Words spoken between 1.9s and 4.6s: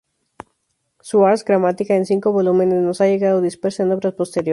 en cinco volúmenes nos ha llegado dispersa en obras posteriores.